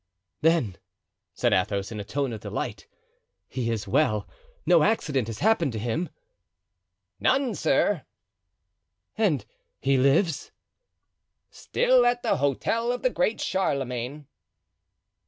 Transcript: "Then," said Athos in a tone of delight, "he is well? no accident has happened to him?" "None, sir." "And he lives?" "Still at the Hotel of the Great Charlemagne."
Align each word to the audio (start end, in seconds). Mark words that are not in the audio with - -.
"Then," 0.41 0.77
said 1.35 1.53
Athos 1.53 1.91
in 1.91 1.99
a 1.99 2.03
tone 2.03 2.33
of 2.33 2.39
delight, 2.41 2.87
"he 3.47 3.69
is 3.69 3.87
well? 3.87 4.27
no 4.65 4.81
accident 4.81 5.27
has 5.27 5.37
happened 5.41 5.71
to 5.73 5.77
him?" 5.77 6.09
"None, 7.19 7.53
sir." 7.53 8.07
"And 9.15 9.45
he 9.79 9.97
lives?" 9.97 10.51
"Still 11.51 12.03
at 12.07 12.23
the 12.23 12.37
Hotel 12.37 12.91
of 12.91 13.03
the 13.03 13.11
Great 13.11 13.39
Charlemagne." 13.39 14.25